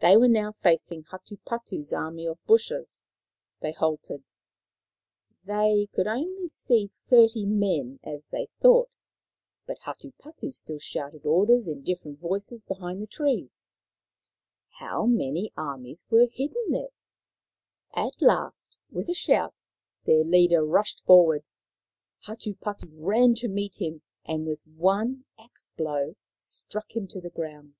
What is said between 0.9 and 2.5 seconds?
Hatupatu's army of